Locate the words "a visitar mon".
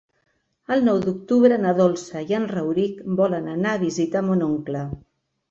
3.75-4.43